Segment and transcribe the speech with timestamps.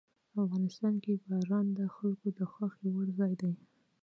[0.43, 3.53] افغانستان کې باران د خلکو د خوښې وړ ځای دی.